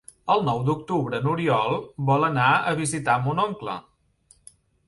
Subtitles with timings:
[0.35, 1.77] El nou d'octubre n'Oriol
[2.09, 3.81] vol anar a visitar mon oncle.